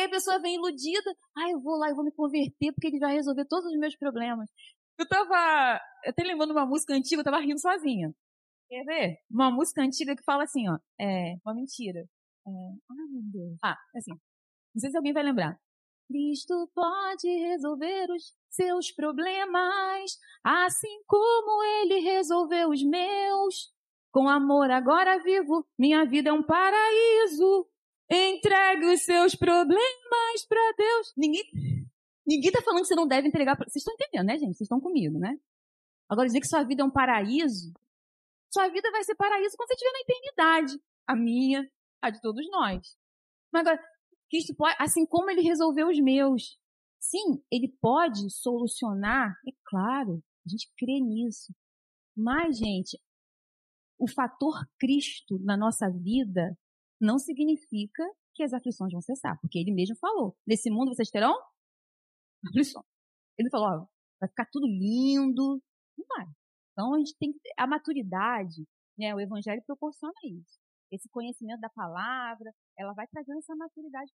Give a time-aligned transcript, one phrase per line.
[0.00, 2.98] aí a pessoa vem iludida, ah, eu vou lá, eu vou me converter porque ele
[2.98, 4.48] vai resolver todos os meus problemas.
[4.98, 8.12] Eu tava, até lembrando uma música antiga, eu tava rindo sozinha.
[8.68, 9.16] Quer ver?
[9.30, 12.00] Uma música antiga que fala assim, ó, é, uma mentira.
[12.46, 13.58] É, ai meu Deus.
[13.62, 14.12] Ah, assim,
[14.74, 15.58] não sei se alguém vai lembrar.
[16.08, 23.72] Cristo pode resolver os seus problemas, assim como ele resolveu os meus.
[24.12, 27.66] Com amor agora vivo, minha vida é um paraíso.
[28.10, 31.12] Entregue os seus problemas para Deus.
[31.16, 31.44] Ninguém,
[32.26, 33.56] ninguém tá falando que você não deve entregar.
[33.56, 34.56] Vocês estão entendendo, né, gente?
[34.56, 35.38] Vocês estão comigo, né?
[36.08, 37.72] Agora dizer que sua vida é um paraíso,
[38.52, 40.82] sua vida vai ser paraíso quando você estiver na eternidade.
[41.06, 41.68] A minha,
[42.02, 42.96] a de todos nós.
[43.50, 43.82] Mas agora,
[44.30, 46.58] Cristo pode, assim como ele resolveu os meus.
[47.00, 51.52] Sim, ele pode solucionar, é claro, a gente crê nisso.
[52.16, 53.00] Mas, gente,
[53.98, 56.56] o fator Cristo na nossa vida
[57.02, 61.34] não significa que as aflições vão cessar, porque ele mesmo falou: nesse mundo vocês terão
[62.48, 62.86] aflições.
[63.36, 63.86] Ele falou: ó,
[64.20, 65.60] vai ficar tudo lindo.
[65.98, 66.26] Não vai.
[66.72, 68.64] Então a gente tem que ter a maturidade,
[68.98, 69.14] né?
[69.14, 70.58] O evangelho proporciona isso.
[70.90, 74.10] Esse conhecimento da palavra, ela vai trazendo essa maturidade